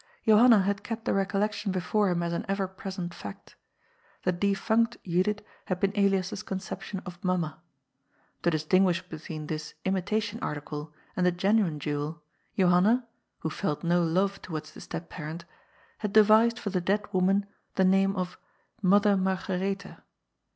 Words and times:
Johanna 0.25 0.63
had 0.63 0.81
kept 0.81 1.05
the 1.05 1.13
recollection 1.13 1.71
before 1.71 2.09
him 2.09 2.23
as 2.23 2.33
an 2.33 2.43
ever 2.49 2.67
present 2.67 3.13
fact 3.13 3.55
The 4.23 4.31
de 4.31 4.55
funct 4.55 4.97
Judith 5.03 5.43
had 5.65 5.79
been 5.79 5.93
Elias's 5.95 6.41
conception 6.41 7.03
of 7.05 7.21
^^ 7.21 7.23
Mamma." 7.23 7.61
To 8.41 8.49
distinguish 8.49 9.07
between 9.07 9.45
this 9.45 9.75
imitation 9.85 10.39
article 10.41 10.91
and 11.15 11.23
the 11.23 11.31
genuine 11.31 11.79
jewel, 11.79 12.23
Johanna 12.57 13.05
(who 13.41 13.51
felt 13.51 13.83
no 13.83 14.01
love 14.01 14.41
towards 14.41 14.73
the 14.73 14.81
step 14.81 15.07
parent) 15.07 15.45
had 15.99 16.11
devised 16.13 16.57
for 16.57 16.71
the 16.71 16.81
dead 16.81 17.05
woman 17.13 17.45
the 17.75 17.85
name 17.85 18.15
of 18.15 18.39
*^ 18.39 18.39
Mother 18.81 19.15
Mar 19.15 19.37
garetha." 19.37 20.01